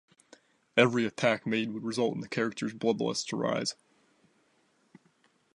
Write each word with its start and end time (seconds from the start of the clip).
Every 0.75 1.05
attack 1.05 1.45
made 1.45 1.69
would 1.71 1.83
result 1.83 2.15
in 2.15 2.23
a 2.23 2.27
character's 2.27 2.73
bloodlust 2.73 3.27
to 3.27 3.35
rise. 3.37 3.75